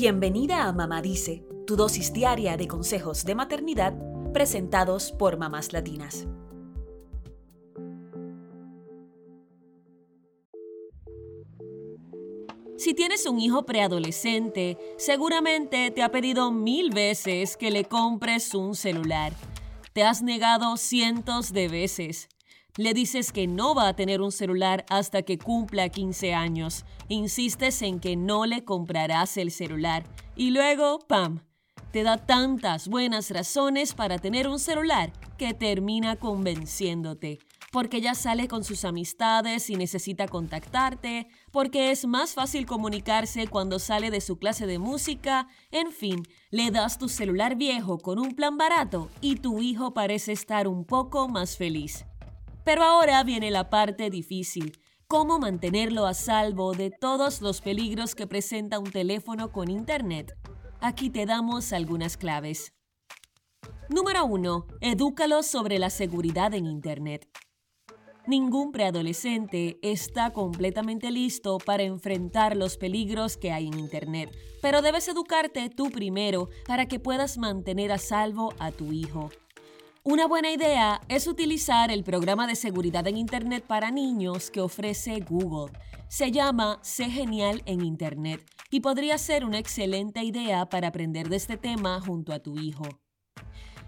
Bienvenida 0.00 0.68
a 0.68 0.72
Mamá 0.72 1.02
Dice, 1.02 1.44
tu 1.66 1.74
dosis 1.74 2.12
diaria 2.12 2.56
de 2.56 2.68
consejos 2.68 3.24
de 3.24 3.34
maternidad 3.34 3.94
presentados 4.32 5.10
por 5.10 5.38
mamás 5.38 5.72
latinas. 5.72 6.28
Si 12.76 12.94
tienes 12.94 13.26
un 13.26 13.40
hijo 13.40 13.66
preadolescente, 13.66 14.78
seguramente 14.98 15.90
te 15.90 16.04
ha 16.04 16.12
pedido 16.12 16.52
mil 16.52 16.90
veces 16.90 17.56
que 17.56 17.72
le 17.72 17.84
compres 17.84 18.54
un 18.54 18.76
celular. 18.76 19.32
Te 19.94 20.04
has 20.04 20.22
negado 20.22 20.76
cientos 20.76 21.52
de 21.52 21.66
veces. 21.66 22.28
Le 22.78 22.94
dices 22.94 23.32
que 23.32 23.48
no 23.48 23.74
va 23.74 23.88
a 23.88 23.96
tener 23.96 24.20
un 24.20 24.30
celular 24.30 24.86
hasta 24.88 25.22
que 25.22 25.36
cumpla 25.36 25.88
15 25.88 26.32
años. 26.32 26.84
Insistes 27.08 27.82
en 27.82 27.98
que 27.98 28.14
no 28.14 28.46
le 28.46 28.64
comprarás 28.64 29.36
el 29.36 29.50
celular. 29.50 30.04
Y 30.36 30.52
luego, 30.52 31.00
¡pam! 31.00 31.40
Te 31.90 32.04
da 32.04 32.18
tantas 32.18 32.86
buenas 32.86 33.32
razones 33.32 33.94
para 33.94 34.18
tener 34.18 34.46
un 34.46 34.60
celular 34.60 35.12
que 35.36 35.54
termina 35.54 36.14
convenciéndote. 36.14 37.40
Porque 37.72 38.00
ya 38.00 38.14
sale 38.14 38.46
con 38.46 38.62
sus 38.62 38.84
amistades 38.84 39.70
y 39.70 39.74
necesita 39.74 40.28
contactarte, 40.28 41.26
porque 41.50 41.90
es 41.90 42.06
más 42.06 42.34
fácil 42.34 42.64
comunicarse 42.64 43.48
cuando 43.48 43.80
sale 43.80 44.12
de 44.12 44.20
su 44.20 44.38
clase 44.38 44.68
de 44.68 44.78
música, 44.78 45.48
en 45.72 45.90
fin, 45.90 46.22
le 46.52 46.70
das 46.70 46.96
tu 46.96 47.08
celular 47.08 47.56
viejo 47.56 47.98
con 47.98 48.20
un 48.20 48.36
plan 48.36 48.56
barato 48.56 49.10
y 49.20 49.34
tu 49.34 49.60
hijo 49.62 49.94
parece 49.94 50.30
estar 50.30 50.68
un 50.68 50.84
poco 50.84 51.26
más 51.28 51.56
feliz. 51.56 52.04
Pero 52.68 52.82
ahora 52.82 53.24
viene 53.24 53.50
la 53.50 53.70
parte 53.70 54.10
difícil. 54.10 54.78
¿Cómo 55.06 55.38
mantenerlo 55.38 56.04
a 56.04 56.12
salvo 56.12 56.74
de 56.74 56.90
todos 56.90 57.40
los 57.40 57.62
peligros 57.62 58.14
que 58.14 58.26
presenta 58.26 58.78
un 58.78 58.90
teléfono 58.90 59.52
con 59.52 59.70
Internet? 59.70 60.36
Aquí 60.82 61.08
te 61.08 61.24
damos 61.24 61.72
algunas 61.72 62.18
claves. 62.18 62.74
Número 63.88 64.26
1. 64.26 64.66
Edúcalo 64.82 65.42
sobre 65.42 65.78
la 65.78 65.88
seguridad 65.88 66.52
en 66.52 66.66
Internet. 66.66 67.26
Ningún 68.26 68.70
preadolescente 68.70 69.78
está 69.80 70.34
completamente 70.34 71.10
listo 71.10 71.56
para 71.56 71.84
enfrentar 71.84 72.54
los 72.54 72.76
peligros 72.76 73.38
que 73.38 73.50
hay 73.50 73.68
en 73.68 73.78
Internet, 73.78 74.28
pero 74.60 74.82
debes 74.82 75.08
educarte 75.08 75.70
tú 75.70 75.90
primero 75.90 76.50
para 76.66 76.86
que 76.86 77.00
puedas 77.00 77.38
mantener 77.38 77.92
a 77.92 77.96
salvo 77.96 78.52
a 78.58 78.72
tu 78.72 78.92
hijo. 78.92 79.30
Una 80.10 80.26
buena 80.26 80.50
idea 80.50 81.02
es 81.08 81.26
utilizar 81.26 81.90
el 81.90 82.02
programa 82.02 82.46
de 82.46 82.56
seguridad 82.56 83.06
en 83.06 83.18
Internet 83.18 83.62
para 83.66 83.90
niños 83.90 84.50
que 84.50 84.62
ofrece 84.62 85.20
Google. 85.20 85.78
Se 86.08 86.32
llama 86.32 86.78
Sé 86.80 87.10
Genial 87.10 87.60
en 87.66 87.84
Internet 87.84 88.40
y 88.70 88.80
podría 88.80 89.18
ser 89.18 89.44
una 89.44 89.58
excelente 89.58 90.24
idea 90.24 90.66
para 90.70 90.88
aprender 90.88 91.28
de 91.28 91.36
este 91.36 91.58
tema 91.58 92.00
junto 92.00 92.32
a 92.32 92.38
tu 92.38 92.58
hijo. 92.58 92.84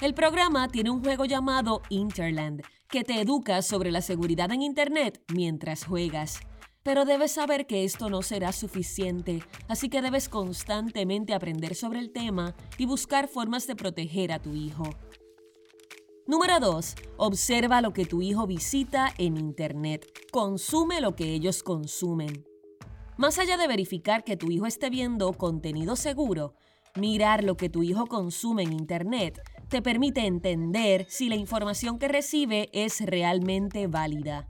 El 0.00 0.14
programa 0.14 0.68
tiene 0.68 0.88
un 0.88 1.04
juego 1.04 1.26
llamado 1.26 1.82
Interland 1.90 2.62
que 2.88 3.04
te 3.04 3.20
educa 3.20 3.60
sobre 3.60 3.90
la 3.90 4.00
seguridad 4.00 4.50
en 4.52 4.62
Internet 4.62 5.22
mientras 5.34 5.84
juegas. 5.84 6.40
Pero 6.82 7.04
debes 7.04 7.32
saber 7.32 7.66
que 7.66 7.84
esto 7.84 8.08
no 8.08 8.22
será 8.22 8.52
suficiente, 8.52 9.42
así 9.68 9.90
que 9.90 10.00
debes 10.00 10.30
constantemente 10.30 11.34
aprender 11.34 11.74
sobre 11.74 11.98
el 11.98 12.10
tema 12.10 12.54
y 12.78 12.86
buscar 12.86 13.28
formas 13.28 13.66
de 13.66 13.76
proteger 13.76 14.32
a 14.32 14.40
tu 14.40 14.54
hijo. 14.54 14.88
Número 16.28 16.58
2. 16.58 16.94
Observa 17.18 17.80
lo 17.80 17.92
que 17.92 18.04
tu 18.04 18.20
hijo 18.20 18.48
visita 18.48 19.14
en 19.16 19.36
Internet. 19.36 20.06
Consume 20.32 21.00
lo 21.00 21.14
que 21.14 21.32
ellos 21.32 21.62
consumen. 21.62 22.44
Más 23.16 23.38
allá 23.38 23.56
de 23.56 23.68
verificar 23.68 24.24
que 24.24 24.36
tu 24.36 24.50
hijo 24.50 24.66
esté 24.66 24.90
viendo 24.90 25.32
contenido 25.34 25.94
seguro, 25.94 26.54
mirar 26.96 27.44
lo 27.44 27.56
que 27.56 27.68
tu 27.68 27.84
hijo 27.84 28.06
consume 28.06 28.64
en 28.64 28.72
Internet 28.72 29.40
te 29.68 29.82
permite 29.82 30.26
entender 30.26 31.06
si 31.08 31.28
la 31.28 31.36
información 31.36 31.96
que 31.96 32.08
recibe 32.08 32.70
es 32.72 33.00
realmente 33.06 33.86
válida. 33.86 34.48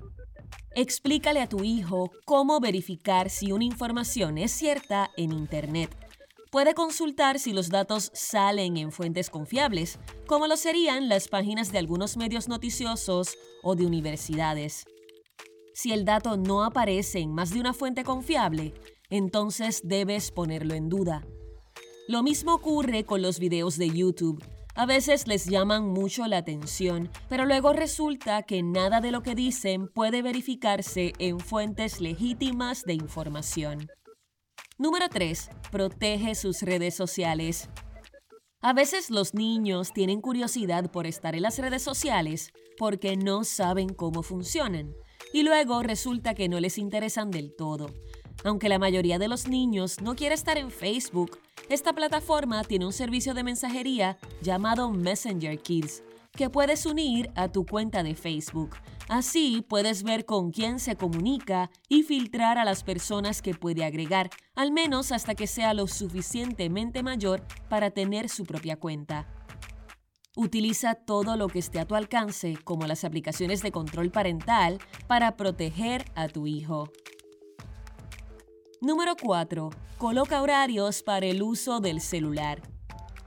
Explícale 0.74 1.42
a 1.42 1.48
tu 1.48 1.62
hijo 1.62 2.10
cómo 2.24 2.58
verificar 2.58 3.28
si 3.28 3.52
una 3.52 3.64
información 3.64 4.38
es 4.38 4.50
cierta 4.50 5.10
en 5.18 5.32
Internet 5.32 6.05
puede 6.50 6.74
consultar 6.74 7.38
si 7.38 7.52
los 7.52 7.68
datos 7.68 8.10
salen 8.14 8.76
en 8.76 8.92
fuentes 8.92 9.30
confiables, 9.30 9.98
como 10.26 10.46
lo 10.46 10.56
serían 10.56 11.08
las 11.08 11.28
páginas 11.28 11.72
de 11.72 11.78
algunos 11.78 12.16
medios 12.16 12.48
noticiosos 12.48 13.36
o 13.62 13.74
de 13.74 13.86
universidades. 13.86 14.84
Si 15.74 15.92
el 15.92 16.04
dato 16.04 16.36
no 16.36 16.64
aparece 16.64 17.18
en 17.18 17.34
más 17.34 17.50
de 17.50 17.60
una 17.60 17.74
fuente 17.74 18.02
confiable, 18.02 18.74
entonces 19.10 19.82
debes 19.84 20.30
ponerlo 20.30 20.74
en 20.74 20.88
duda. 20.88 21.26
Lo 22.08 22.22
mismo 22.22 22.54
ocurre 22.54 23.04
con 23.04 23.20
los 23.20 23.38
videos 23.38 23.76
de 23.76 23.90
YouTube. 23.90 24.42
A 24.74 24.86
veces 24.86 25.26
les 25.26 25.46
llaman 25.46 25.88
mucho 25.88 26.26
la 26.26 26.38
atención, 26.38 27.10
pero 27.28 27.46
luego 27.46 27.72
resulta 27.72 28.42
que 28.42 28.62
nada 28.62 29.00
de 29.00 29.10
lo 29.10 29.22
que 29.22 29.34
dicen 29.34 29.88
puede 29.88 30.22
verificarse 30.22 31.12
en 31.18 31.40
fuentes 31.40 32.00
legítimas 32.00 32.84
de 32.84 32.94
información. 32.94 33.88
Número 34.78 35.08
3. 35.08 35.48
Protege 35.72 36.34
sus 36.34 36.60
redes 36.60 36.94
sociales. 36.94 37.70
A 38.60 38.74
veces 38.74 39.08
los 39.08 39.32
niños 39.32 39.94
tienen 39.94 40.20
curiosidad 40.20 40.90
por 40.90 41.06
estar 41.06 41.34
en 41.34 41.42
las 41.42 41.58
redes 41.58 41.80
sociales 41.80 42.52
porque 42.76 43.16
no 43.16 43.44
saben 43.44 43.88
cómo 43.88 44.22
funcionan 44.22 44.92
y 45.32 45.44
luego 45.44 45.82
resulta 45.82 46.34
que 46.34 46.50
no 46.50 46.60
les 46.60 46.76
interesan 46.76 47.30
del 47.30 47.56
todo. 47.56 47.88
Aunque 48.44 48.68
la 48.68 48.78
mayoría 48.78 49.18
de 49.18 49.28
los 49.28 49.48
niños 49.48 50.02
no 50.02 50.14
quiere 50.14 50.34
estar 50.34 50.58
en 50.58 50.70
Facebook, 50.70 51.38
esta 51.70 51.94
plataforma 51.94 52.62
tiene 52.62 52.84
un 52.84 52.92
servicio 52.92 53.32
de 53.32 53.44
mensajería 53.44 54.18
llamado 54.42 54.90
Messenger 54.90 55.58
Kids 55.58 56.02
que 56.36 56.50
puedes 56.50 56.86
unir 56.86 57.32
a 57.34 57.48
tu 57.48 57.66
cuenta 57.66 58.02
de 58.02 58.14
Facebook. 58.14 58.76
Así 59.08 59.64
puedes 59.68 60.02
ver 60.02 60.24
con 60.24 60.50
quién 60.50 60.78
se 60.78 60.96
comunica 60.96 61.70
y 61.88 62.02
filtrar 62.02 62.58
a 62.58 62.64
las 62.64 62.84
personas 62.84 63.42
que 63.42 63.54
puede 63.54 63.84
agregar, 63.84 64.30
al 64.54 64.70
menos 64.70 65.12
hasta 65.12 65.34
que 65.34 65.46
sea 65.46 65.74
lo 65.74 65.86
suficientemente 65.86 67.02
mayor 67.02 67.42
para 67.68 67.90
tener 67.90 68.28
su 68.28 68.44
propia 68.44 68.76
cuenta. 68.76 69.26
Utiliza 70.36 70.94
todo 70.94 71.36
lo 71.36 71.48
que 71.48 71.60
esté 71.60 71.80
a 71.80 71.86
tu 71.86 71.94
alcance, 71.94 72.58
como 72.62 72.86
las 72.86 73.04
aplicaciones 73.04 73.62
de 73.62 73.72
control 73.72 74.10
parental, 74.10 74.78
para 75.06 75.36
proteger 75.36 76.04
a 76.14 76.28
tu 76.28 76.46
hijo. 76.46 76.90
Número 78.82 79.16
4. 79.20 79.70
Coloca 79.96 80.42
horarios 80.42 81.02
para 81.02 81.24
el 81.24 81.42
uso 81.42 81.80
del 81.80 82.02
celular. 82.02 82.60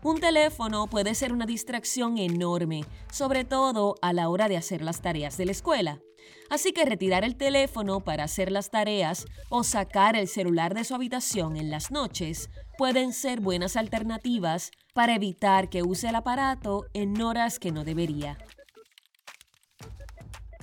Un 0.02 0.22
teléfono 0.22 0.88
puede 0.88 1.14
ser 1.14 1.34
una 1.34 1.46
distracción 1.46 2.18
enorme, 2.18 2.86
sobre 3.12 3.44
todo 3.44 3.96
a 4.02 4.14
la 4.14 4.30
hora 4.30 4.48
de 4.48 4.56
hacer 4.56 4.82
las 4.82 5.02
tareas 5.02 5.38
de 5.38 5.46
la 5.46 5.52
escuela. 5.52 6.00
Así 6.50 6.72
que 6.72 6.86
retirar 6.86 7.26
el 7.26 7.36
teléfono 7.36 8.00
para 8.00 8.24
hacer 8.24 8.50
las 8.50 8.70
tareas 8.70 9.26
o 9.50 9.64
sacar 9.64 10.16
el 10.16 10.30
celular 10.30 10.74
de 10.74 10.86
su 10.86 10.96
habitación 10.96 11.58
en 11.58 11.70
las 11.70 11.92
noches 11.92 12.50
pueden 12.78 13.12
ser 13.12 13.42
buenas 13.42 13.76
alternativas 13.76 14.72
para 14.94 15.16
evitar 15.16 15.70
que 15.70 15.84
use 15.84 16.08
el 16.08 16.16
aparato 16.16 16.86
en 16.94 17.22
horas 17.22 17.60
que 17.60 17.72
no 17.72 17.84
debería. 17.84 18.38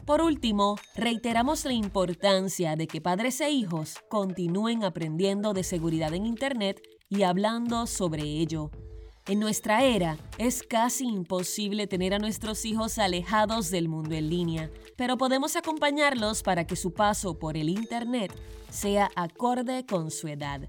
Por 0.06 0.22
último, 0.22 0.76
reiteramos 0.94 1.64
la 1.64 1.72
importancia 1.72 2.74
de 2.76 2.86
que 2.86 3.00
padres 3.00 3.40
e 3.40 3.50
hijos 3.50 3.96
continúen 4.08 4.82
aprendiendo 4.82 5.52
de 5.52 5.62
seguridad 5.62 6.14
en 6.14 6.26
Internet 6.26 6.80
y 7.08 7.24
hablando 7.24 7.86
sobre 7.86 8.22
ello. 8.22 8.70
En 9.28 9.40
nuestra 9.40 9.82
era 9.82 10.16
es 10.38 10.62
casi 10.62 11.04
imposible 11.04 11.88
tener 11.88 12.14
a 12.14 12.20
nuestros 12.20 12.64
hijos 12.64 12.96
alejados 12.96 13.72
del 13.72 13.88
mundo 13.88 14.14
en 14.14 14.30
línea, 14.30 14.70
pero 14.94 15.18
podemos 15.18 15.56
acompañarlos 15.56 16.44
para 16.44 16.64
que 16.64 16.76
su 16.76 16.92
paso 16.92 17.36
por 17.36 17.56
el 17.56 17.68
Internet 17.68 18.32
sea 18.70 19.10
acorde 19.16 19.84
con 19.84 20.12
su 20.12 20.28
edad. 20.28 20.68